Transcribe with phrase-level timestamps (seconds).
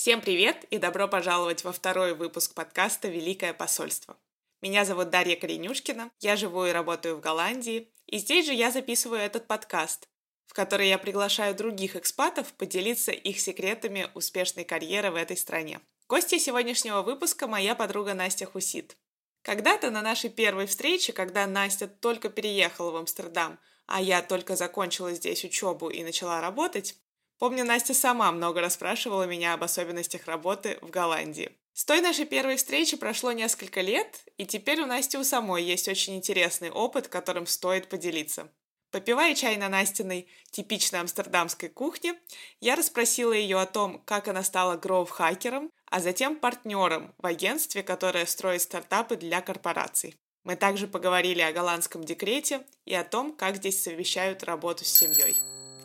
[0.00, 4.16] Всем привет и добро пожаловать во второй выпуск подкаста «Великое посольство».
[4.62, 9.20] Меня зовут Дарья Коренюшкина, я живу и работаю в Голландии, и здесь же я записываю
[9.20, 10.08] этот подкаст,
[10.46, 15.82] в который я приглашаю других экспатов поделиться их секретами успешной карьеры в этой стране.
[16.08, 18.96] Гостья сегодняшнего выпуска– моя подруга Настя Хусит.
[19.42, 25.12] Когда-то на нашей первой встрече, когда Настя только переехала в Амстердам, а я только закончила
[25.12, 26.96] здесь учебу и начала работать,
[27.40, 31.50] помню, Настя сама много расспрашивала меня об особенностях работы в Голландии.
[31.72, 35.88] С той нашей первой встречи прошло несколько лет, и теперь у Насти у самой есть
[35.88, 38.52] очень интересный опыт, которым стоит поделиться.
[38.90, 42.14] Попивая чай на Настиной типичной амстердамской кухне,
[42.60, 48.26] я расспросила ее о том, как она стала гроув-хакером, а затем партнером в агентстве, которое
[48.26, 50.16] строит стартапы для корпораций.
[50.44, 55.36] Мы также поговорили о голландском декрете и о том, как здесь совмещают работу с семьей.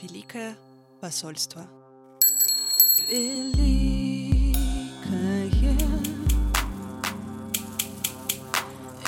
[0.01, 0.57] Великое
[1.05, 1.67] посольство.
[3.07, 4.55] Великое.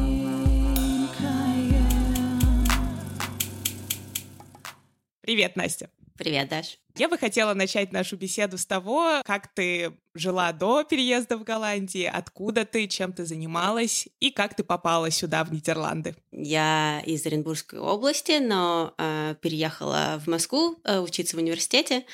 [5.22, 5.88] Привет, Настя!
[6.18, 6.78] Привет, Даш.
[6.98, 12.10] Я бы хотела начать нашу беседу с того, как ты жила до переезда в Голландию,
[12.12, 16.16] откуда ты, чем ты занималась и как ты попала сюда, в Нидерланды.
[16.32, 22.04] Я из Оренбургской области, но э, переехала в Москву э, учиться в университете.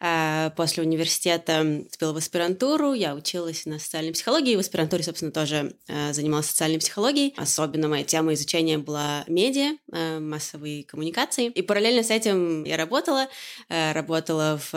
[0.00, 5.76] Э, после университета вступила в аспирантуру, я училась на социальной психологии, в аспирантуре, собственно, тоже
[5.86, 7.34] э, занималась социальной психологией.
[7.36, 11.46] Особенно моя тема изучения была медиа, э, массовые коммуникации.
[11.46, 13.28] И параллельно с этим я работала,
[13.68, 14.70] э, работала работала в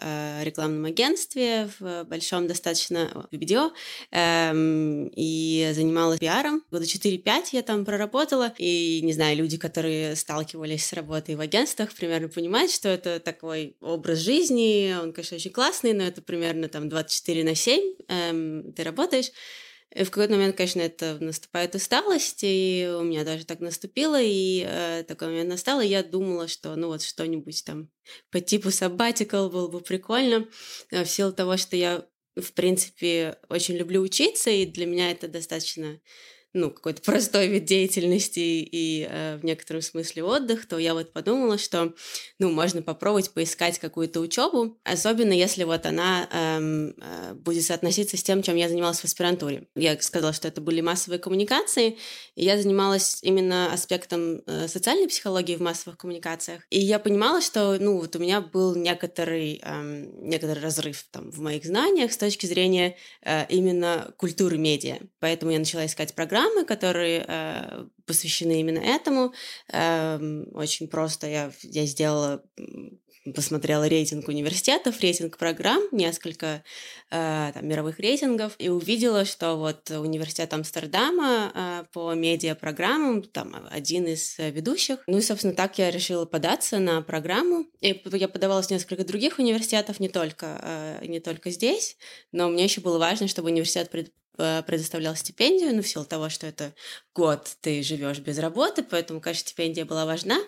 [0.00, 3.72] э, рекламном агентстве, в большом достаточно видео,
[4.10, 6.62] эм, и занималась пиаром.
[6.70, 11.94] Года 4-5 я там проработала, и, не знаю, люди, которые сталкивались с работой в агентствах,
[11.94, 16.88] примерно понимают, что это такой образ жизни, он, конечно, очень классный, но это примерно там
[16.88, 19.30] 24 на 7 эм, ты работаешь,
[19.94, 24.64] и в какой-то момент, конечно, это наступает усталость, и у меня даже так наступило, и
[24.66, 27.90] э, такой момент настал, и я думала, что, ну вот, что-нибудь там
[28.30, 30.46] по типу sabbatical было бы прикольно,
[30.90, 35.26] э, в силу того, что я, в принципе, очень люблю учиться, и для меня это
[35.26, 36.00] достаточно
[36.58, 41.58] ну, какой-то простой вид деятельности и э, в некотором смысле отдых, то я вот подумала,
[41.58, 41.94] что,
[42.38, 48.22] ну, можно попробовать поискать какую-то учебу, особенно если вот она эм, э, будет соотноситься с
[48.22, 49.68] тем, чем я занималась в аспирантуре.
[49.74, 51.96] Я сказала, что это были массовые коммуникации,
[52.34, 56.62] и я занималась именно аспектом э, социальной психологии в массовых коммуникациях.
[56.70, 61.40] И я понимала, что, ну, вот у меня был некоторый, эм, некоторый разрыв там в
[61.40, 64.98] моих знаниях с точки зрения э, именно культуры медиа.
[65.20, 69.32] Поэтому я начала искать программы, программы, которые э, посвящены именно этому.
[69.72, 70.18] Э,
[70.52, 72.42] очень просто я, я сделала
[73.34, 76.62] посмотрела рейтинг университетов, рейтинг программ, несколько
[77.10, 84.06] э, там, мировых рейтингов, и увидела, что вот университет Амстердама э, по медиапрограммам там один
[84.06, 85.00] из ведущих.
[85.06, 87.66] Ну и, собственно, так я решила податься на программу.
[87.82, 91.98] И я подавалась в несколько других университетов, не только, э, не только здесь,
[92.32, 96.28] но мне еще было важно, чтобы университет пред, Э, предоставлял стипендию, ну, в силу того,
[96.28, 96.74] что это
[97.14, 100.40] год ты живешь без работы, поэтому, конечно, стипендия была важна.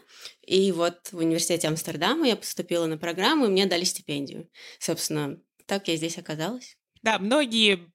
[0.46, 4.48] И вот в университете Амстердама я поступила на программу, и мне дали стипендию.
[4.78, 6.76] Собственно, так я здесь оказалась.
[7.02, 7.90] Да, многие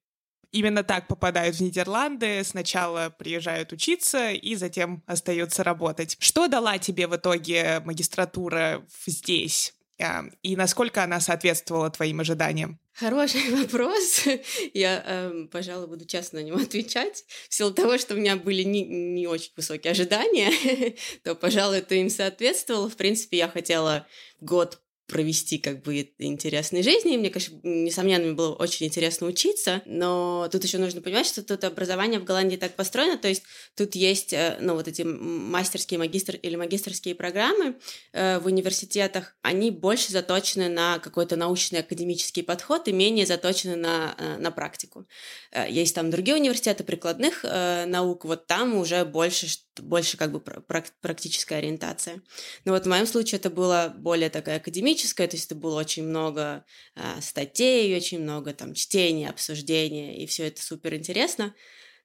[0.52, 6.16] именно так попадают в Нидерланды, сначала приезжают учиться и затем остаются работать.
[6.20, 9.74] Что дала тебе в итоге магистратура здесь?
[10.02, 12.80] А, и насколько она соответствовала твоим ожиданиям?
[12.96, 14.24] Хороший вопрос.
[14.74, 17.26] Я, э, пожалуй, буду честно на него отвечать.
[17.50, 21.96] В силу того, что у меня были не, не очень высокие ожидания, то, пожалуй, это
[21.96, 22.90] им соответствовало.
[22.90, 24.08] В принципе, я хотела
[24.40, 27.14] год провести как бы интересной жизни.
[27.14, 31.64] И мне, конечно, несомненно, было очень интересно учиться, но тут еще нужно понимать, что тут
[31.64, 33.44] образование в Голландии так построено, то есть
[33.76, 37.76] тут есть, э, ну, вот эти мастерские, магистр или магистрские программы
[38.14, 44.16] э, в университетах, они больше заточены на какой-то научный академический подход и менее заточены на,
[44.18, 45.08] э, на практику.
[45.70, 49.48] Есть там другие университеты прикладных наук, вот там уже больше,
[49.80, 50.40] больше как бы
[51.02, 52.22] практическая ориентация.
[52.66, 55.80] Но вот в моем случае это было более такая академическая академическое, то есть это было
[55.80, 56.66] очень много
[56.96, 61.54] э, статей, очень много там чтения, обсуждения, и все это супер интересно.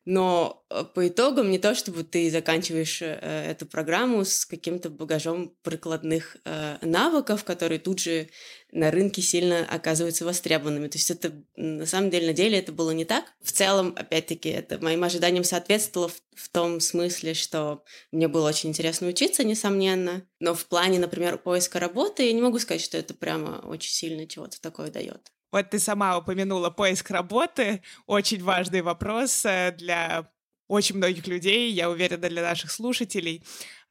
[0.06, 5.54] Но э, по итогам не то, чтобы ты заканчиваешь э, эту программу с каким-то багажом
[5.62, 8.28] прикладных э, навыков, которые тут же
[8.72, 10.88] на рынке сильно оказываются востребованными.
[10.88, 13.24] То есть это на самом деле на деле это было не так.
[13.42, 18.70] В целом, опять-таки, это моим ожиданиям соответствовало в, в том смысле, что мне было очень
[18.70, 20.26] интересно учиться, несомненно.
[20.38, 24.26] Но в плане, например, поиска работы я не могу сказать, что это прямо очень сильно
[24.26, 25.30] чего-то такое дает.
[25.52, 27.82] Вот ты сама упомянула поиск работы.
[28.06, 30.30] Очень важный вопрос э, для
[30.68, 33.42] очень многих людей, я уверена, для наших слушателей.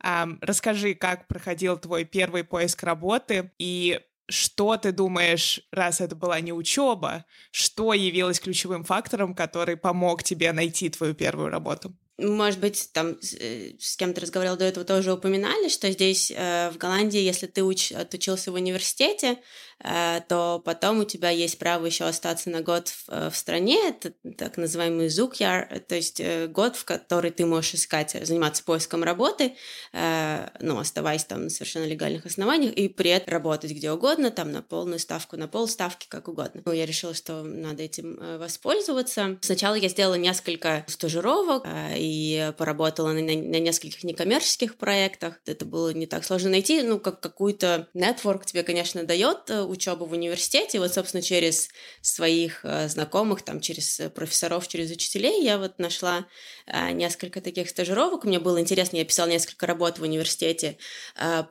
[0.01, 6.53] Расскажи, как проходил твой первый поиск работы и что ты думаешь, раз это была не
[6.53, 11.93] учеба, что явилось ключевым фактором, который помог тебе найти твою первую работу?
[12.21, 16.77] может быть, там э, с кем-то разговаривал до этого, тоже упоминали, что здесь э, в
[16.77, 19.37] Голландии, если ты уч, отучился в университете, э,
[19.81, 24.13] то потом у тебя есть право еще остаться на год в, э, в стране, это
[24.37, 29.55] так называемый зукьяр, то есть э, год, в который ты можешь искать, заниматься поиском работы,
[29.93, 34.51] э, ну, оставаясь там на совершенно легальных основаниях, и при этом работать где угодно, там
[34.51, 36.61] на полную ставку, на полставки, как угодно.
[36.65, 39.37] Ну, я решила, что надо этим э, воспользоваться.
[39.41, 45.39] Сначала я сделала несколько стажировок, э, и поработала на, на нескольких некоммерческих проектах.
[45.45, 50.03] Это было не так сложно найти, ну, как какую-то network тебе, конечно, дает э, учеба
[50.03, 50.79] в университете.
[50.79, 51.69] Вот, собственно, через
[52.01, 56.25] своих э, знакомых, там, через профессоров, через учителей я вот нашла
[56.65, 58.25] э, несколько таких стажировок.
[58.25, 60.77] Мне было интересно, я писала несколько работ в университете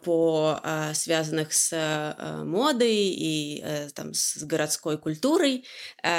[0.05, 0.61] по
[0.95, 5.65] связанных с модой и там с городской культурой.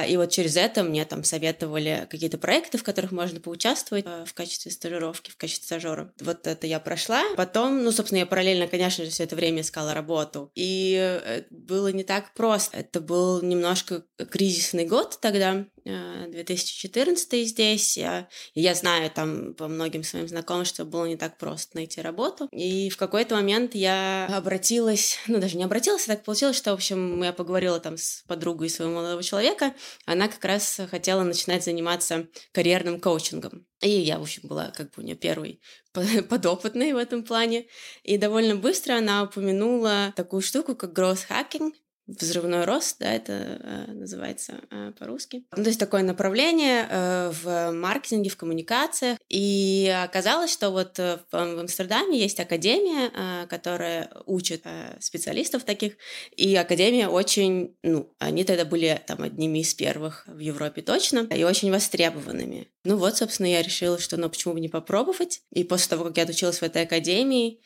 [0.08, 4.72] И вот через это мне там советовали какие-то проекты, в которых можно поучаствовать в качестве
[4.72, 6.14] стажировки, в качестве стажера.
[6.20, 7.24] Вот это я прошла.
[7.36, 10.52] Потом, ну, собственно, я параллельно, конечно же, все это время искала работу.
[10.56, 11.44] И э,
[11.90, 12.78] было не так просто.
[12.78, 17.98] Это был немножко кризисный год тогда, 2014 э, здесь.
[17.98, 22.48] Я, я знаю там по многим своим знакомым, что было не так просто найти работу.
[22.52, 26.76] И в какой-то момент я обратилась, ну даже не обратилась, а так получилось, что, в
[26.76, 29.74] общем, я поговорила там с подругой своего молодого человека.
[30.06, 33.66] Она как раз хотела начинать заниматься карьерным коучингом.
[33.82, 35.62] И я, в общем, была как бы у нее первый
[36.30, 37.68] подопытный в этом плане.
[38.04, 41.72] И довольно быстро она упомянула такую штуку, как growth hacking
[42.20, 45.44] взрывной рост, да, это э, называется э, по-русски.
[45.56, 49.18] Ну, то есть такое направление э, в маркетинге, в коммуникациях.
[49.30, 55.94] И оказалось, что вот в, в Амстердаме есть академия, э, которая учит э, специалистов таких,
[56.36, 61.44] и академия очень, ну, они тогда были там одними из первых в Европе точно, и
[61.44, 62.68] очень востребованными.
[62.84, 65.42] Ну вот, собственно, я решила, что ну почему бы не попробовать.
[65.52, 67.60] И после того, как я отучилась в этой академии,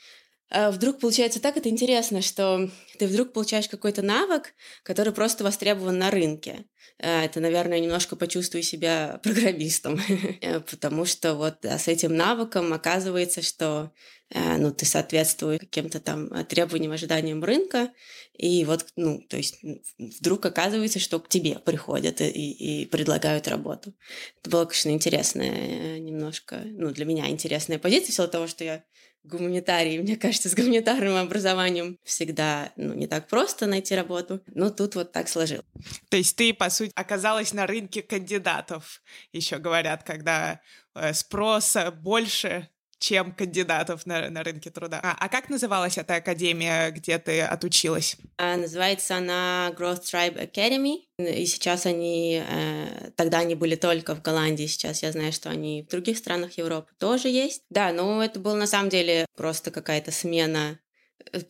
[0.53, 2.69] вдруг получается так, это интересно, что
[2.99, 4.53] ты вдруг получаешь какой-то навык,
[4.83, 6.65] который просто востребован на рынке.
[6.99, 9.99] А, это, наверное, немножко почувствую себя программистом,
[10.41, 13.91] э, потому что вот с этим навыком оказывается, что
[14.29, 17.91] э, ну, ты соответствуешь каким-то там требованиям, ожиданиям рынка,
[18.37, 19.59] и вот, ну, то есть
[19.97, 23.93] вдруг оказывается, что к тебе приходят и, и предлагают работу.
[24.41, 28.63] Это было, конечно, интересная э, немножко, ну, для меня интересная позиция, в силу того, что
[28.63, 28.83] я
[29.23, 29.99] гуманитарий.
[29.99, 34.41] Мне кажется, с гуманитарным образованием всегда ну, не так просто найти работу.
[34.47, 35.65] Но тут вот так сложилось.
[36.09, 40.61] То есть ты, по сути, оказалась на рынке кандидатов, еще говорят, когда
[40.95, 42.69] э, спроса больше,
[43.03, 45.01] чем кандидатов на, на рынке труда.
[45.03, 48.15] А, а как называлась эта академия, где ты отучилась?
[48.37, 51.01] А, называется она Growth Tribe Academy.
[51.17, 55.83] И сейчас они, э, тогда они были только в Голландии, сейчас я знаю, что они
[55.83, 57.63] в других странах Европы тоже есть.
[57.69, 60.79] Да, но это было на самом деле просто какая-то смена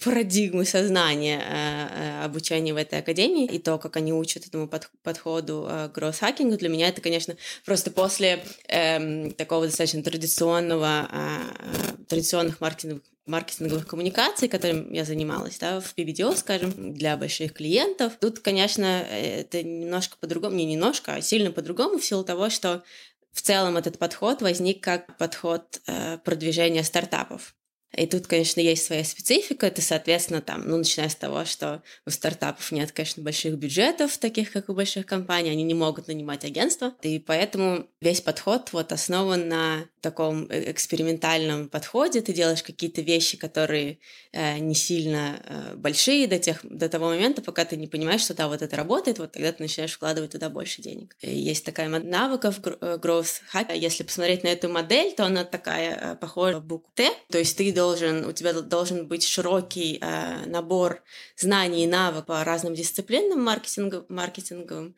[0.04, 4.90] парадигмы сознания э, э, обучения в этой академии и то, как они учат этому под,
[5.04, 12.06] подходу э, гросс-хакингу, для меня это, конечно, просто после э, такого достаточно традиционного, э, э,
[12.08, 18.18] традиционных маркетинговых маркетинговых коммуникаций, которым я занималась, да, в PBDO, скажем, для больших клиентов.
[18.20, 22.84] Тут, конечно, это немножко по-другому, не немножко, а сильно по-другому в силу того, что
[23.32, 27.56] в целом этот подход возник как подход э, продвижения стартапов.
[27.96, 29.68] И тут, конечно, есть своя специфика.
[29.68, 34.52] Это, соответственно, там, ну, начиная с того, что у стартапов нет, конечно, больших бюджетов, таких,
[34.52, 36.94] как у больших компаний, они не могут нанимать агентство.
[37.02, 42.22] И поэтому весь подход вот основан на таком э, экспериментальном подходе.
[42.22, 44.00] Ты делаешь какие-то вещи, которые
[44.32, 48.34] э, не сильно э, большие до, тех, до того момента, пока ты не понимаешь, что
[48.34, 51.16] да, вот это работает, вот тогда ты начинаешь вкладывать туда больше денег.
[51.22, 53.76] И есть такая навыков э, growth hack.
[53.76, 57.10] Если посмотреть на эту модель, то она такая э, похожа в букву Т.
[57.32, 61.04] То есть ты у тебя должен быть широкий э, набор
[61.38, 64.96] знаний и навыков по разным дисциплинам маркетинг, маркетинговым,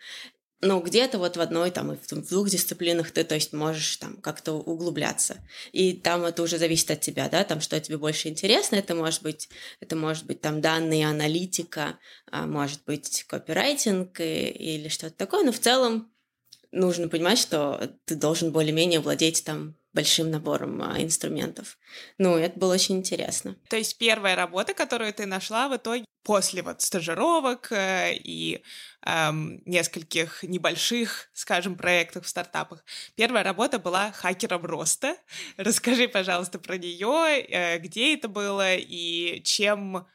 [0.61, 4.17] но где-то вот в одной там и в двух дисциплинах ты, то есть, можешь там
[4.17, 5.37] как-то углубляться.
[5.71, 9.21] И там это уже зависит от тебя, да, там что тебе больше интересно, это может
[9.21, 9.49] быть,
[9.79, 11.99] это может быть там данные, аналитика,
[12.31, 16.11] а может быть копирайтинг и, или что-то такое, но в целом
[16.71, 21.77] нужно понимать, что ты должен более-менее владеть там большим набором а, инструментов.
[22.17, 23.55] Ну, это было очень интересно.
[23.69, 28.61] То есть первая работа, которую ты нашла, в итоге после вот стажировок э, и
[29.05, 32.83] эм, нескольких небольших, скажем, проектов в стартапах.
[33.15, 35.15] Первая работа была хакером роста.
[35.57, 40.07] Расскажи, пожалуйста, про нее, э, где это было и чем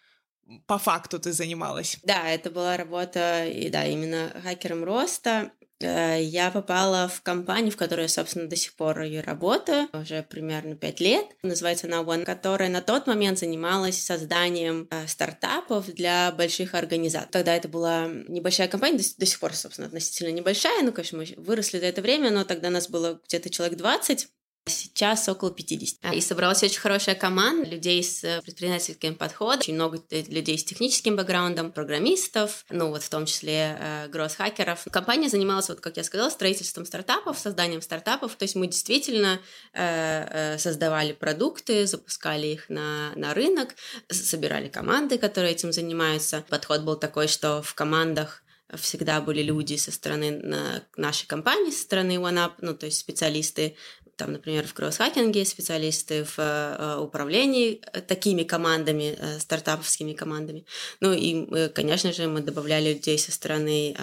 [0.66, 1.98] по факту ты занималась?
[2.02, 5.52] Да, это была работа, и да, именно хакером роста.
[5.80, 10.22] Э, я попала в компанию, в которой я, собственно, до сих пор и работаю, уже
[10.22, 11.26] примерно пять лет.
[11.42, 17.30] Называется она One, которая на тот момент занималась созданием э, стартапов для больших организаций.
[17.30, 20.82] Тогда это была небольшая компания, до, до сих пор, собственно, относительно небольшая.
[20.82, 24.28] Ну, конечно, мы выросли за это время, но тогда нас было где-то человек 20.
[24.70, 26.14] Сейчас около 50.
[26.14, 31.16] И собралась очень хорошая команда людей с э, предпринимательским подходом, очень много людей с техническим
[31.16, 34.86] бэкграундом, программистов, ну вот в том числе э, гросс-хакеров.
[34.90, 39.40] Компания занималась, вот как я сказала, строительством стартапов, созданием стартапов, то есть мы действительно
[39.72, 43.74] э, э, создавали продукты, запускали их на, на рынок,
[44.10, 46.44] собирали команды, которые этим занимаются.
[46.48, 48.42] Подход был такой, что в командах
[48.76, 53.76] всегда были люди со стороны нашей компании, со стороны OneUp, ну, то есть специалисты
[54.20, 60.66] там, например, в кросс-хакинге, специалисты в э, управлении э, такими командами, э, стартаповскими командами.
[61.00, 63.96] Ну и, конечно же, мы добавляли людей со стороны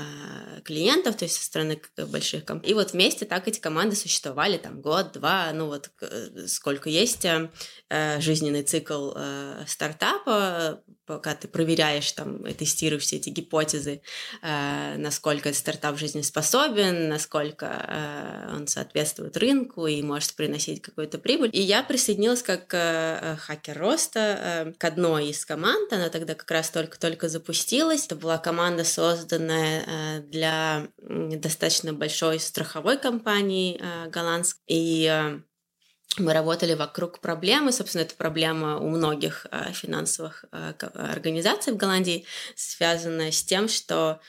[0.63, 2.71] клиентов, то есть со стороны больших компаний.
[2.71, 5.91] И вот вместе так эти команды существовали там год-два, ну вот
[6.47, 7.25] сколько есть
[8.19, 9.11] жизненный цикл
[9.67, 14.01] стартапа, пока ты проверяешь там, тестируешь все эти гипотезы,
[14.41, 21.49] насколько стартап жизнеспособен, насколько он соответствует рынку и может приносить какую-то прибыль.
[21.53, 25.91] И я присоединилась как э, хакер роста э, к одной из команд.
[25.93, 28.05] Она тогда как раз только-только запустилась.
[28.05, 34.63] Это была команда, созданная э, для достаточно большой страховой компании э, голландской.
[34.67, 35.39] И э,
[36.17, 42.25] мы работали вокруг проблемы, собственно, это проблема у многих э, финансовых э, организаций в Голландии,
[42.55, 44.19] связанная с тем, что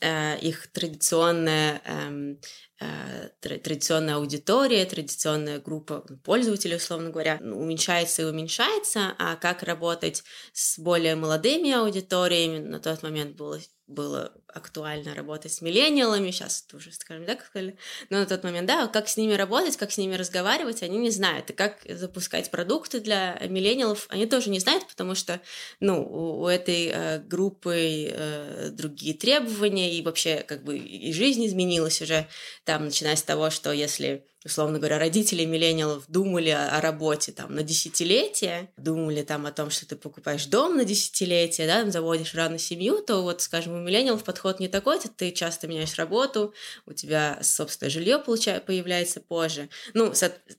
[0.00, 2.34] э, их традиционная э,
[2.82, 10.78] Э, традиционная аудитория, традиционная группа пользователей, условно говоря, уменьшается и уменьшается, а как работать с
[10.78, 13.60] более молодыми аудиториями, на тот момент было,
[13.90, 17.76] было актуально работать с миллениалами, сейчас это уже, скажем так, сказали,
[18.08, 21.10] но на тот момент, да, как с ними работать, как с ними разговаривать, они не
[21.10, 25.40] знают, и как запускать продукты для миллениалов, они тоже не знают, потому что,
[25.80, 31.46] ну, у, у этой э, группы э, другие требования, и вообще, как бы, и жизнь
[31.46, 32.26] изменилась уже,
[32.64, 37.62] там, начиная с того, что если условно говоря, родители миллениалов думали о, работе там на
[37.62, 43.02] десятилетие, думали там о том, что ты покупаешь дом на десятилетие, да, заводишь рано семью,
[43.02, 46.54] то вот, скажем, у миллениалов подход не такой, ты часто меняешь работу,
[46.86, 49.68] у тебя собственное жилье получается, появляется позже.
[49.92, 50.12] Ну,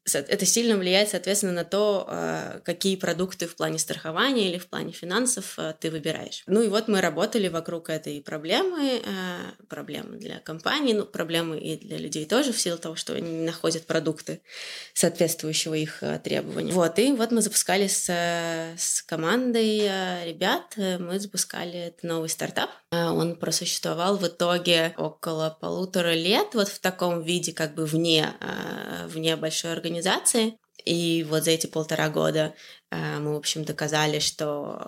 [0.05, 4.91] это сильно влияет, соответственно, на то, а, какие продукты в плане страхования или в плане
[4.91, 6.43] финансов а, ты выбираешь.
[6.45, 11.77] Ну и вот мы работали вокруг этой проблемы, а, проблемы для компании, ну, проблемы и
[11.77, 14.41] для людей тоже, в силу того, что они не находят находят продукты
[14.93, 16.75] соответствующего их э, требованиям.
[16.75, 22.69] Вот, и вот мы запускали с, э, с командой э, ребят, мы запускали новый стартап.
[22.91, 28.33] Он просуществовал в итоге около полутора лет, вот в таком виде, как бы вне,
[29.05, 30.57] вне большой организации.
[30.83, 32.53] И вот за эти полтора года
[32.91, 34.81] мы, в общем, доказали, что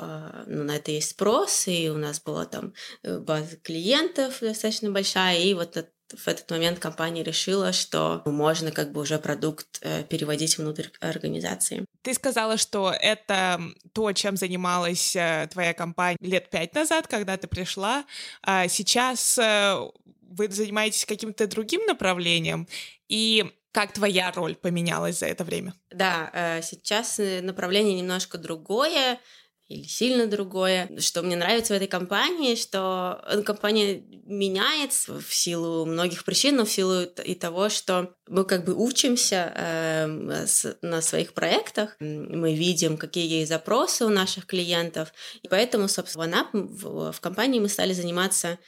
[0.48, 2.74] ну, на это есть спрос, и у нас была там
[3.04, 5.78] база клиентов достаточно большая, и вот
[6.16, 11.86] в этот момент компания решила, что можно как бы уже продукт э, переводить внутрь организации.
[12.02, 13.62] Ты сказала, что это
[13.94, 18.06] то, чем занималась э, твоя компания лет пять назад, когда ты пришла.
[18.42, 19.80] А сейчас э,
[20.22, 22.68] вы занимаетесь каким-то другим направлением,
[23.08, 25.74] и как твоя роль поменялась за это время?
[25.90, 29.20] Да, сейчас направление немножко другое
[29.68, 30.90] или сильно другое.
[31.00, 36.66] Что мне нравится в этой компании, что ну, компания меняется в силу многих причин, но
[36.66, 42.54] в силу и того, что мы как бы учимся э, с, на своих проектах, мы
[42.54, 47.94] видим, какие есть запросы у наших клиентов, и поэтому, собственно, в, в компании мы стали
[47.94, 48.60] заниматься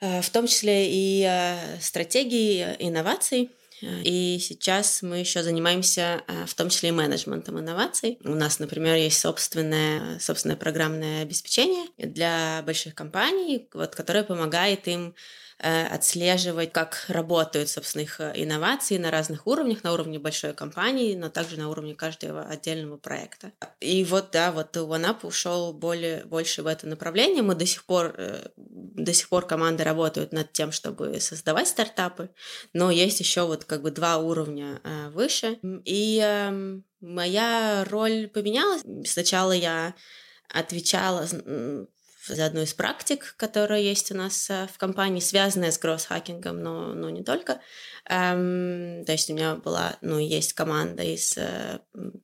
[0.00, 3.50] э, в том числе и э, стратегией инноваций,
[3.82, 8.18] и сейчас мы еще занимаемся э, в том числе и менеджментом инноваций.
[8.24, 15.14] У нас, например, есть собственное, собственное программное обеспечение для больших компаний, вот, которое помогает им
[15.14, 21.14] Э, отслеживать, как работают, собственно, их э, инновации на разных уровнях, на уровне большой компании,
[21.14, 23.52] но также на уровне каждого отдельного проекта.
[23.80, 27.42] И вот, да, вот OneUp ушел более, больше в это направление.
[27.42, 32.30] Мы до сих пор, э, до сих пор команды работают над тем, чтобы создавать стартапы,
[32.72, 34.80] но есть еще вот как бы два уровня
[35.12, 35.58] выше.
[35.84, 38.82] И эм, моя роль поменялась.
[39.04, 39.94] Сначала я
[40.48, 41.26] отвечала
[42.26, 46.94] за одну из практик, которая есть у нас э, в компании, связанная с гросс-хакингом, но,
[46.94, 47.60] но не только.
[48.08, 51.80] Эм, то есть у меня была, ну, есть команда из, э,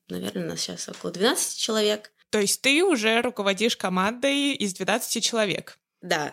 [0.08, 2.12] наверное, у нас сейчас около 12 человек.
[2.30, 5.78] То есть ты уже руководишь командой из 12 человек?
[6.00, 6.32] Да.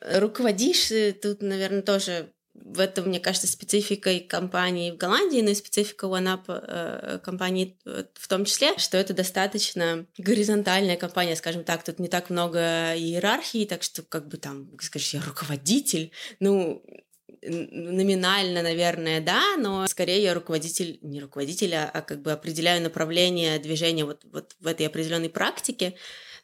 [0.00, 5.54] Руководишь, э, тут, наверное, тоже в этом, мне кажется, спецификой компании в Голландии, но и
[5.54, 11.98] специфика OneUp э, компании в том числе, что это достаточно горизонтальная компания, скажем так, тут
[11.98, 16.82] не так много иерархии, так что как бы там, скажешь, я руководитель, ну,
[17.44, 23.58] номинально, наверное, да, но скорее я руководитель, не руководитель, а, а как бы определяю направление
[23.58, 25.94] движения вот, вот в этой определенной практике,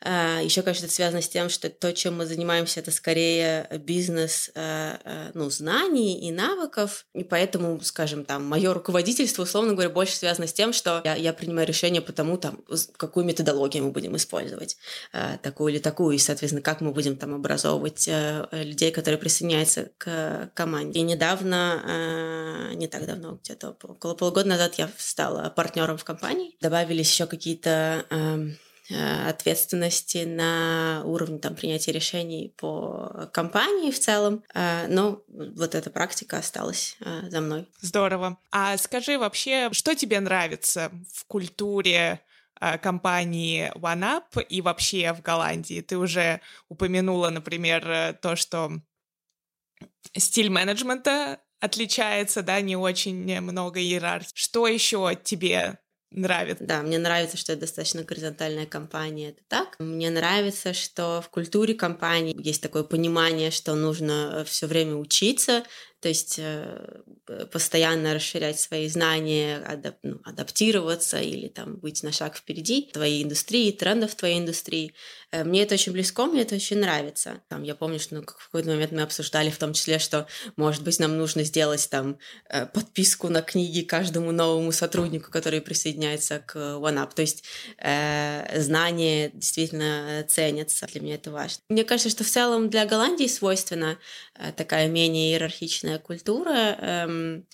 [0.00, 5.00] Еще, конечно, это связано с тем, что то, чем мы занимаемся, это скорее бизнес а,
[5.05, 7.07] а, ну, знаний и навыков.
[7.14, 11.33] И поэтому, скажем, там, мое руководительство, условно говоря, больше связано с тем, что я, я
[11.33, 12.64] принимаю решение по тому, там,
[12.97, 14.76] какую методологию мы будем использовать,
[15.43, 18.09] такую или такую, и, соответственно, как мы будем там образовывать
[18.52, 21.00] людей, которые присоединяются к команде.
[21.00, 26.57] И недавно, не так давно, где-то около полугода назад я стала партнером в компании.
[26.61, 28.49] Добавились еще какие-то Э,
[28.90, 36.38] ответственности на уровне там, принятия решений по компании в целом, э, но вот эта практика
[36.38, 37.66] осталась э, за мной.
[37.80, 38.38] Здорово.
[38.50, 42.21] А скажи вообще, что тебе нравится в культуре
[42.83, 45.80] компании OneUp и вообще в Голландии?
[45.80, 48.73] Ты уже упомянула, например, то, что
[50.16, 54.33] стиль менеджмента отличается, да, не очень много иерархии.
[54.35, 55.78] Что еще тебе
[56.10, 56.64] нравится.
[56.64, 59.76] Да, мне нравится, что это достаточно горизонтальная компания, это так.
[59.78, 65.64] Мне нравится, что в культуре компании есть такое понимание, что нужно все время учиться,
[66.00, 67.02] то есть э,
[67.50, 73.73] постоянно расширять свои знания, адап ну, адаптироваться или там быть на шаг впереди твоей индустрии,
[73.73, 74.95] трендов твоей индустрии.
[75.33, 77.43] Э, мне это очень близко, мне это очень нравится.
[77.49, 80.85] Там, я помню, что ну, в какой-то момент мы обсуждали в том числе, что, может
[80.85, 86.56] быть, нам нужно сделать там э, подписку на книги каждому новому сотруднику, который присоединяется к
[86.56, 87.11] OneUp.
[87.15, 87.45] То есть
[87.78, 90.87] э, знания действительно ценятся.
[90.87, 91.63] Для меня это важно.
[91.69, 93.99] Мне кажется, что в целом для Голландии свойственно
[94.34, 97.46] э, такая менее иерархичная различная культура, эм,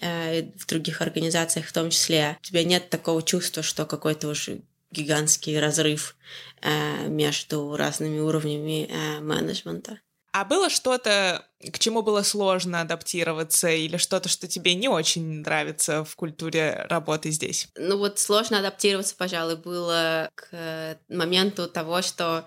[0.00, 2.36] э, в других организациях в том числе.
[2.40, 6.16] У тебя нет такого чувства, что какой-то уже гигантский разрыв
[6.62, 9.98] э, между разными уровнями э, менеджмента.
[10.34, 16.04] А было что-то, к чему было сложно адаптироваться, или что-то, что тебе не очень нравится
[16.04, 17.68] в культуре работы здесь?
[17.76, 22.46] Ну вот сложно адаптироваться, пожалуй, было к моменту того, что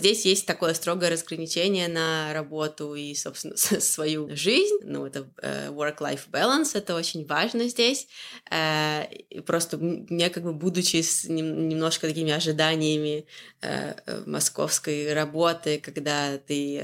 [0.00, 4.78] Здесь есть такое строгое разграничение на работу и, собственно, свою жизнь.
[4.82, 8.06] Ну, это э, work-life balance, это очень важно здесь.
[8.48, 9.06] Э,
[9.44, 13.26] просто мне, как бы, будучи с немножко такими ожиданиями
[13.60, 16.78] э, московской работы, когда ты...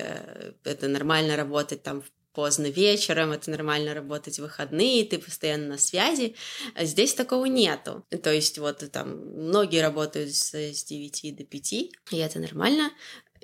[0.64, 5.78] Это нормально работать там в поздно вечером, это нормально работать в выходные, ты постоянно на
[5.78, 6.34] связи.
[6.78, 8.04] Здесь такого нету.
[8.22, 9.16] То есть вот там
[9.48, 12.90] многие работают с, с 9 до 5, и это нормально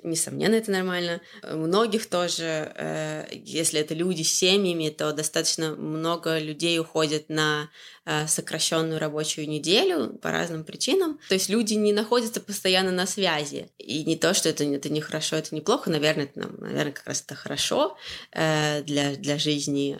[0.03, 1.21] несомненно, это нормально.
[1.43, 7.69] У многих тоже, э, если это люди с семьями, то достаточно много людей уходят на
[8.05, 11.19] э, сокращенную рабочую неделю по разным причинам.
[11.29, 13.69] То есть люди не находятся постоянно на связи.
[13.77, 17.21] И не то, что это, это не хорошо, это неплохо, наверное, это, наверное, как раз
[17.21, 17.97] это хорошо
[18.31, 19.99] э, для, для жизни.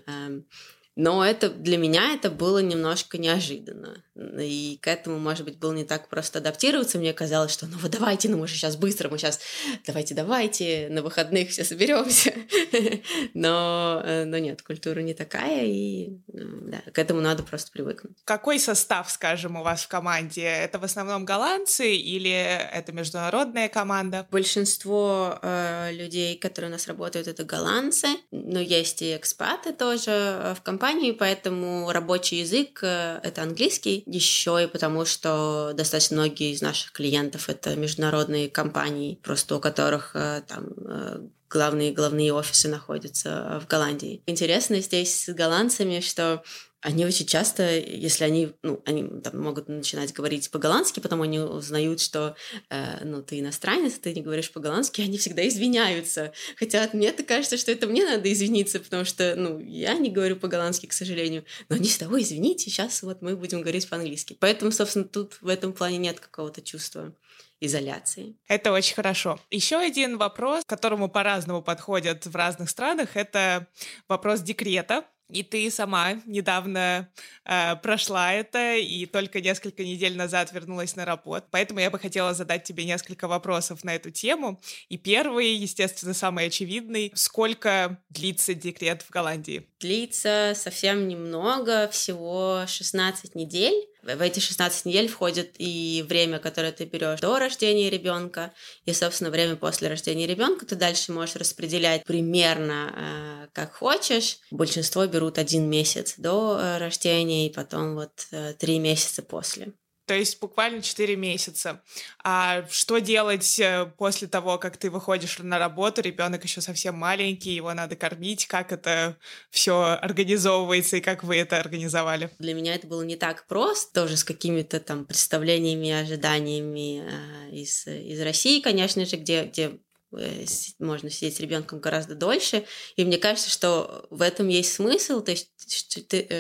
[1.02, 4.04] Но это для меня это было немножко неожиданно.
[4.40, 7.00] И к этому, может быть, было не так просто адаптироваться.
[7.00, 9.40] Мне казалось, что ну вот давайте, ну мы же сейчас быстро, мы сейчас
[9.88, 12.34] давайте, давайте, на выходных все соберемся.
[13.34, 18.18] но, э, но нет, культура не такая, и ну, да, к этому надо просто привыкнуть.
[18.24, 20.44] Какой состав, скажем, у вас в команде?
[20.44, 24.28] Это в основном голландцы или это международная команда?
[24.30, 30.54] Большинство э, людей, которые у нас работают, это голландцы, но есть и экспаты тоже э,
[30.56, 36.62] в компании, поэтому рабочий язык э,— это английский, еще и потому, что достаточно многие из
[36.62, 43.62] наших клиентов— это международные компании, просто у которых э, там э, главные, главные офисы находятся
[43.64, 44.22] в Голландии.
[44.26, 46.44] Интересно здесь с голландцами, что
[46.82, 52.02] они очень часто, если они, ну, они там могут начинать говорить по-голландски, потом они узнают,
[52.02, 52.36] что,
[52.70, 56.34] э, ну, ты иностранец, ты не говоришь по-голландски, они всегда извиняются.
[56.58, 60.38] Хотя мне то кажется, что это мне надо извиниться, потому что, ну, я не говорю
[60.38, 61.46] по-голландски, к сожалению.
[61.70, 64.36] Но они всегда, ой, извините, сейчас вот мы будем говорить по-английски.
[64.40, 67.14] Поэтому, собственно, тут в этом плане нет какого-то чувства
[67.60, 68.36] изоляции.
[68.48, 69.40] Это очень хорошо.
[69.52, 73.68] Еще один вопрос, к которому по-разному подходят в разных странах, это
[74.08, 77.10] вопрос декрета И ты сама недавно
[77.46, 81.48] э, прошла это и только несколько недель назад вернулась на работу.
[81.52, 84.62] Поэтому я бы хотела задать тебе несколько вопросов на эту тему.
[84.90, 87.12] И первый, естественно, самый очевидный.
[87.16, 89.71] Сколько длится декрет в Голландии?
[89.82, 93.88] Длится совсем немного, всего 16 недель.
[94.04, 98.54] В эти 16 недель входит и время, которое ты берешь до рождения ребенка,
[98.86, 104.38] и, собственно, время после рождения ребенка ты дальше можешь распределять примерно э, как хочешь.
[104.52, 109.74] Большинство берут один месяц до э, рождения и потом вот э, три месяца после
[110.06, 111.82] то есть буквально 4 месяца.
[112.24, 117.52] А что делать э, после того, как ты выходишь на работу, ребенок еще совсем маленький,
[117.52, 119.18] его надо кормить, как это
[119.50, 122.30] все организовывается и как вы это организовали?
[122.40, 127.88] Для меня это было не так просто, тоже с какими-то там представлениями, ожиданиями э, из,
[127.88, 129.80] из России, конечно же, где, где
[130.18, 130.46] э,
[130.80, 132.66] можно сидеть с ребенком гораздо дольше.
[132.96, 135.22] И мне кажется, что в этом есть смысл.
[135.22, 135.52] То есть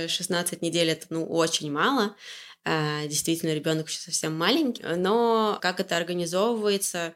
[0.08, 2.15] 16 недель это ну, очень мало.
[2.63, 7.15] А, действительно, ребенок еще совсем маленький, но как это организовывается,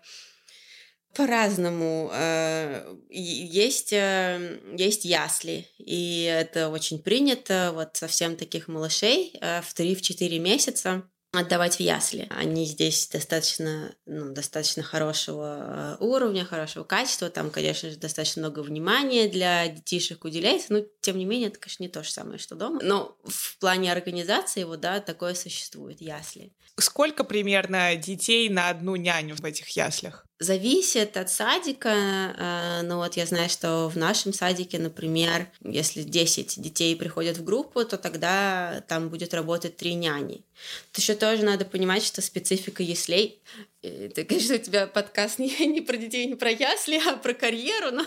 [1.16, 2.10] по-разному.
[2.12, 9.74] А, есть, э, есть ясли, и это очень принято вот совсем таких малышей э, в
[9.74, 12.28] 3-4 месяца отдавать в ясли.
[12.30, 17.30] Они здесь достаточно, ну, достаточно хорошего э, уровня, хорошего качества.
[17.30, 20.74] Там, конечно же, достаточно много внимания для детишек уделяется.
[20.74, 22.80] Но, тем не менее, это, конечно, не то же самое, что дома.
[22.84, 26.54] Но в плане организации его, да, такое существует, ясли.
[26.78, 30.25] Сколько примерно детей на одну няню в этих яслях?
[30.40, 31.90] Зависит от садика.
[31.90, 37.44] Э, ну вот я знаю, что в нашем садике, например, если 10 детей приходят в
[37.46, 40.44] группу, то тогда там будет работать три няни.
[40.92, 43.40] Тут еще тоже надо понимать, что специфика яслей...
[43.82, 47.92] Это, конечно, у тебя подкаст не, не про детей, не про ясли, а про карьеру,
[47.92, 48.06] но...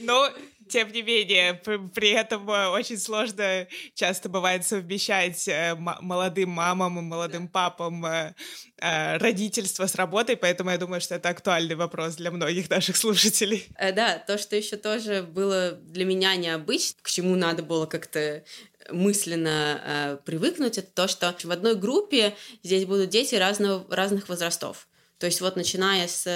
[0.00, 0.30] Но
[0.70, 7.02] тем не менее, при этом э, очень сложно часто бывает совмещать э, молодым мамам и
[7.02, 8.34] молодым папам э,
[8.78, 13.66] родительство с работой, поэтому я думаю, что это актуальный вопрос для многих наших слушателей.
[13.78, 18.42] Да, то, что еще тоже было для меня необычно, к чему надо было как-то
[18.90, 24.88] мысленно э, привыкнуть, это то, что в одной группе здесь будут дети разного, разных возрастов.
[25.20, 26.26] То есть вот начиная с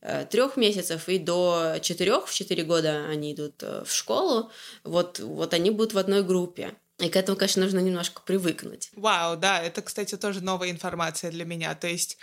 [0.00, 4.50] э, трех месяцев и до четырех, в четыре года они идут э, в школу,
[4.82, 6.72] вот, вот они будут в одной группе.
[6.98, 8.90] И к этому, конечно, нужно немножко привыкнуть.
[8.96, 11.74] Вау, да, это, кстати, тоже новая информация для меня.
[11.74, 12.16] То есть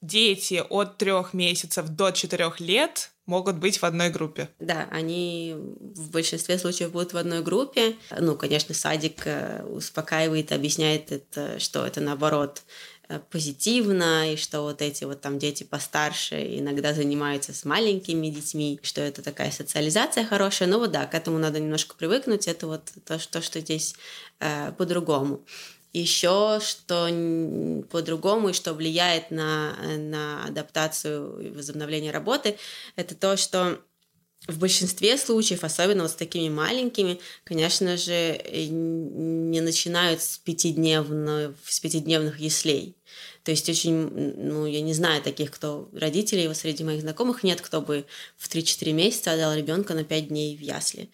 [0.00, 4.48] дети от трех месяцев до четырех лет могут быть в одной группе.
[4.60, 7.96] Да, они в большинстве случаев будут в одной группе.
[8.18, 12.93] Ну, конечно, садик э, успокаивает, объясняет это, что это наоборот Э,
[13.30, 19.00] позитивно, и что вот эти вот там дети постарше иногда занимаются с маленькими детьми, что
[19.00, 20.68] это такая социализация хорошая.
[20.68, 22.48] Но вот да, к этому надо немножко привыкнуть.
[22.48, 23.94] Это вот то, что, что здесь
[24.40, 25.44] э, по-другому.
[25.92, 27.08] Еще что
[27.90, 32.56] по-другому и что влияет на, на адаптацию и возобновление работы,
[32.96, 33.78] это то, что
[34.46, 41.80] в большинстве случаев, особенно вот с такими маленькими, конечно же, не начинают с, пятидневно, с
[41.80, 42.96] пятидневных яслей.
[43.42, 47.60] То есть очень, ну, я не знаю таких, кто родителей, вот среди моих знакомых нет,
[47.60, 48.04] кто бы
[48.36, 51.10] в 3-4 месяца отдал ребенка на 5 дней в ясли.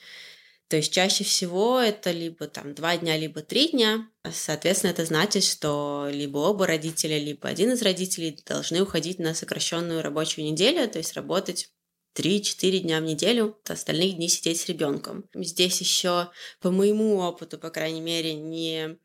[0.68, 4.08] То есть чаще всего это либо там два дня, либо три дня.
[4.32, 10.00] Соответственно, это значит, что либо оба родителя, либо один из родителей должны уходить на сокращенную
[10.00, 11.70] рабочую неделю, то есть работать
[12.14, 15.24] 3-4 дня в неделю, остальных дней сидеть с ребенком.
[15.34, 18.98] Здесь еще, по моему опыту, по крайней мере, не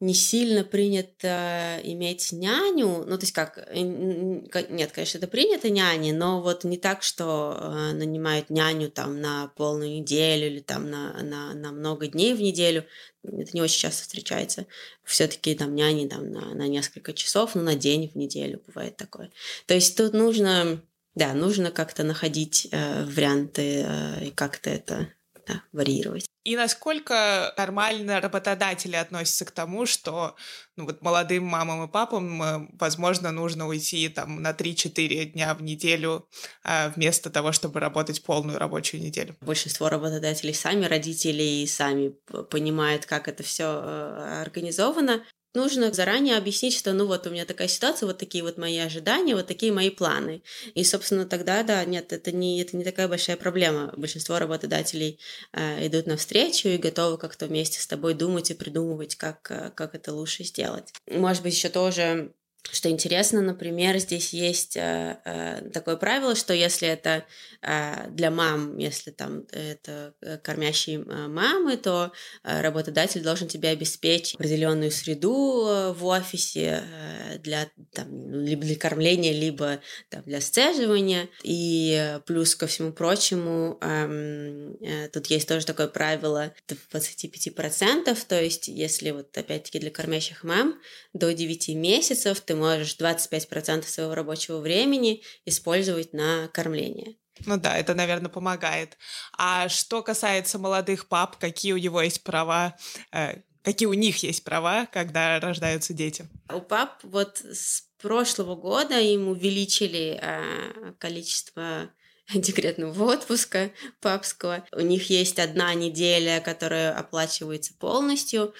[0.00, 6.40] не сильно принято иметь няню, ну, то есть как, нет, конечно, это принято няни, но
[6.40, 11.52] вот не так, что э, нанимают няню там на полную неделю или там на, на,
[11.52, 12.86] на много дней в неделю,
[13.22, 14.66] это не очень часто встречается.
[15.04, 18.96] все таки там няни там на, на несколько часов, ну, на день в неделю бывает
[18.96, 19.30] такое.
[19.66, 20.82] То есть тут нужно
[21.14, 25.08] да, нужно как-то находить э, варианты э, и как-то это
[25.46, 26.26] да, варьировать.
[26.42, 30.36] И насколько нормально работодатели относятся к тому, что
[30.76, 35.62] ну, вот молодым мамам и папам, э, возможно, нужно уйти там на 3-4 дня в
[35.62, 36.28] неделю
[36.64, 39.36] э, вместо того, чтобы работать полную рабочую неделю?
[39.42, 42.14] Большинство работодателей сами родители и сами
[42.50, 45.22] понимают, как это все э, организовано
[45.54, 49.34] нужно заранее объяснить, что ну вот у меня такая ситуация, вот такие вот мои ожидания,
[49.34, 50.42] вот такие мои планы.
[50.74, 53.92] И, собственно, тогда, да, нет, это не, это не такая большая проблема.
[53.96, 55.18] Большинство работодателей
[55.52, 59.94] э, идут навстречу и готовы как-то вместе с тобой думать и придумывать, как, э, как
[59.94, 60.92] это лучше сделать.
[61.10, 62.32] Может быть, еще тоже
[62.72, 67.24] Что интересно, например, здесь есть э, э, такое правило, что если это
[67.62, 72.12] э, для мам, если там это э, кормящие э, мамы, то
[72.44, 78.76] э, работодатель должен тебе обеспечить определенную среду э, в офисе э, для там, либо для
[78.76, 81.28] кормления, либо там, для сцеживания.
[81.42, 88.68] И плюс ко всему прочему, э, э, тут есть тоже такое правило 25%, то есть
[88.68, 90.78] если вот опять-таки для кормящих мам
[91.14, 97.14] до 9 месяцев ты можешь 25% своего рабочего времени использовать на кормление.
[97.46, 98.98] Ну да, это, наверное, помогает.
[99.38, 102.76] А что касается молодых пап, какие у него есть права,
[103.12, 106.28] э, какие у них есть права, когда рождаются дети?
[106.52, 111.88] У пап вот с прошлого года им увеличили э, количество
[112.34, 114.66] декретного отпуска папского.
[114.72, 118.54] У них есть одна неделя, которая оплачивается полностью,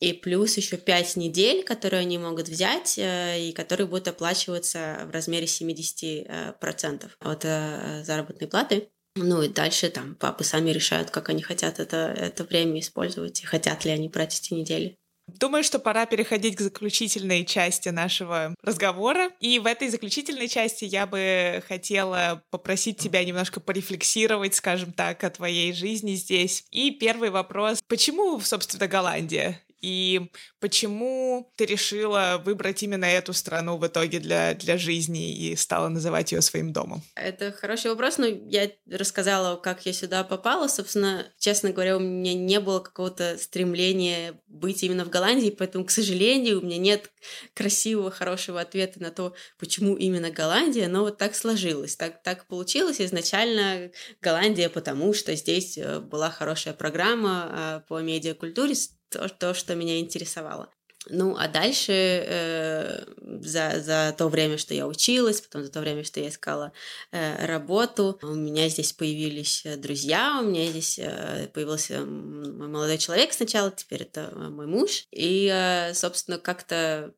[0.00, 5.10] и плюс еще 5 недель, которые они могут взять э, и которые будут оплачиваться в
[5.10, 8.88] размере 70% э, от э, заработной платы.
[9.16, 13.46] Ну и дальше там папы сами решают, как они хотят это, это время использовать, и
[13.46, 14.98] хотят ли они брать эти недели.
[15.26, 19.30] Думаю, что пора переходить к заключительной части нашего разговора.
[19.40, 25.30] И в этой заключительной части я бы хотела попросить тебя немножко порефлексировать, скажем так, о
[25.30, 26.64] твоей жизни здесь.
[26.70, 27.80] И первый вопрос.
[27.88, 29.62] Почему, собственно, Голландия?
[29.84, 35.88] И почему ты решила выбрать именно эту страну в итоге для, для жизни и стала
[35.88, 37.02] называть ее своим домом?
[37.16, 40.68] Это хороший вопрос, но я рассказала, как я сюда попала.
[40.68, 45.90] Собственно, честно говоря, у меня не было какого-то стремления быть именно в Голландии, поэтому, к
[45.90, 47.10] сожалению, у меня нет
[47.52, 53.02] красивого, хорошего ответа на то, почему именно Голландия, но вот так сложилось, так, так получилось.
[53.02, 53.90] Изначально
[54.22, 58.74] Голландия, потому что здесь э, была хорошая программа э, по медиакультуре,
[59.10, 60.70] то, то что меня интересовало.
[61.10, 63.04] Ну, а дальше э,
[63.40, 66.72] за, за то время, что я училась, потом за то время, что я искала
[67.12, 72.96] э, работу, у меня здесь появились э, друзья, у меня здесь э, появился мой молодой
[72.96, 75.06] человек сначала, теперь это мой муж.
[75.10, 77.12] И, э, собственно, как-то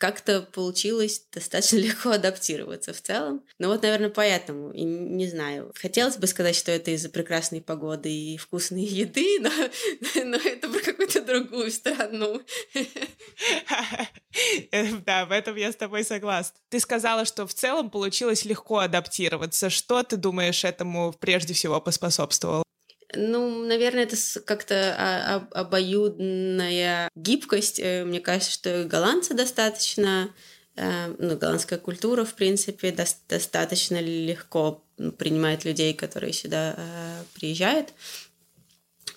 [0.00, 3.44] как-то получилось достаточно легко адаптироваться в целом.
[3.58, 5.72] Но вот, наверное, поэтому, и не знаю.
[5.74, 9.50] Хотелось бы сказать, что это из-за прекрасной погоды и вкусной еды, но,
[10.24, 10.68] но это
[11.10, 12.42] какую-то другую страну.
[15.06, 16.56] Да, в этом я с тобой согласна.
[16.68, 19.70] Ты сказала, что в целом получилось легко адаптироваться.
[19.70, 22.62] Что ты думаешь этому прежде всего поспособствовало?
[23.14, 27.80] Ну, наверное, это как-то обоюдная гибкость.
[27.80, 30.32] Э, мне кажется, что голландцы достаточно,
[30.76, 32.92] э, ну, голландская культура, в принципе,
[33.28, 34.84] достаточно легко
[35.18, 37.92] принимает людей, которые сюда э, приезжают.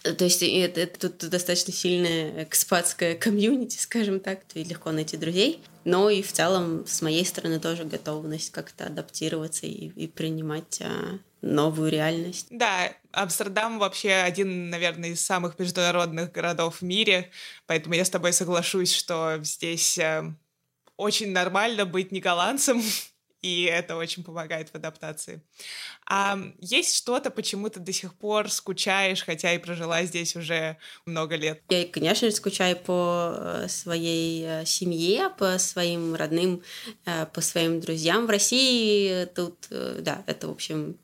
[0.04, 5.63] То есть это, это тут достаточно сильная экспатская комьюнити, скажем так, то легко найти друзей.
[5.86, 11.20] Но и в целом с моей стороны тоже готовность как-то адаптироваться и, и принимать а,
[11.42, 12.48] новую реальность.
[12.50, 17.32] Да, Амстердам вообще один, наверное, из самых международных городов в мире,
[17.66, 20.24] поэтому я с тобой соглашусь, что здесь э,
[20.98, 22.82] очень нормально быть не голландцем,
[23.43, 25.43] и это очень помогает в адаптации.
[26.08, 31.36] А есть что-то, почему ты до сих пор скучаешь, хотя и прожила здесь уже много
[31.36, 31.62] лет?
[31.69, 36.63] Я, конечно скучаю по э, своей э, семье, по своим родным,
[37.34, 39.25] по своим друзьям в России.
[39.25, 40.97] Тут, да, это, в общем,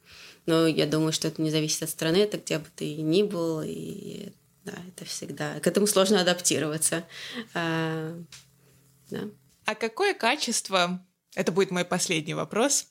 [0.45, 3.61] но я думаю, что это не зависит от страны, это где бы ты ни был,
[3.63, 4.31] и
[4.65, 5.59] да, это всегда...
[5.59, 7.05] К этому сложно адаптироваться.
[7.53, 8.17] А,
[9.09, 9.21] да.
[9.65, 11.05] а какое качество,
[11.39, 12.87] это будет мой последний вопрос,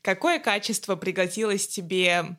[0.00, 2.36] какое качество пригодилось тебе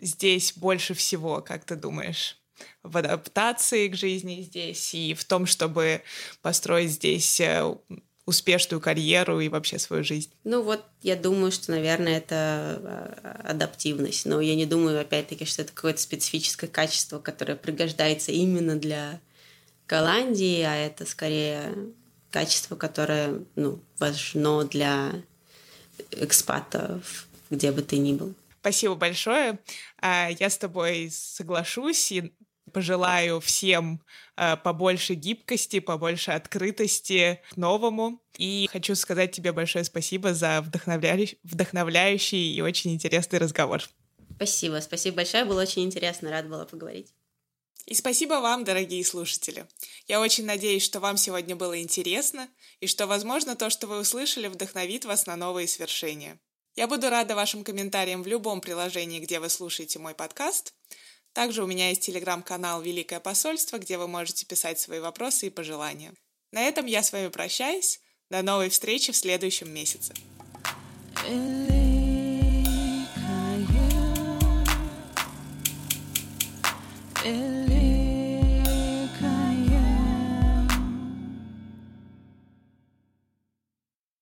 [0.00, 2.40] здесь больше всего, как ты думаешь?
[2.82, 6.00] в адаптации к жизни здесь и в том, чтобы
[6.40, 7.76] построить здесь э,
[8.24, 10.32] успешную карьеру и вообще свою жизнь?
[10.44, 14.24] Ну вот, я думаю, что, наверное, это а, адаптивность.
[14.24, 19.20] Но я не думаю, опять-таки, что это какое-то специфическое качество, которое пригождается именно для
[19.86, 21.74] Голландии, а это скорее
[22.30, 25.12] качество, которое ну, важно для
[26.10, 28.34] экспатов, где бы ты ни был.
[28.60, 29.58] Спасибо большое.
[30.00, 32.32] А, я с тобой соглашусь и
[32.72, 34.02] пожелаю всем
[34.36, 38.20] э, побольше гибкости, побольше открытости к новому.
[38.36, 43.82] И хочу сказать тебе большое спасибо за вдохновляющий, вдохновляющий и очень интересный разговор.
[44.34, 47.14] Спасибо, спасибо большое, было очень интересно, рад была поговорить.
[47.86, 49.66] И спасибо вам, дорогие слушатели.
[50.08, 52.48] Я очень надеюсь, что вам сегодня было интересно
[52.80, 56.38] и что, возможно, то, что вы услышали, вдохновит вас на новые свершения.
[56.74, 60.74] Я буду рада вашим комментариям в любом приложении, где вы слушаете мой подкаст.
[61.32, 66.12] Также у меня есть телеграм-канал «Великое посольство», где вы можете писать свои вопросы и пожелания.
[66.50, 68.00] На этом я с вами прощаюсь.
[68.30, 70.12] До новой встречи в следующем месяце.
[77.26, 77.85] Ellie.